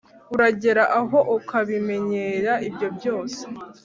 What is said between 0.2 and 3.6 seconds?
uragera aho ukabimenyera ibyo byose,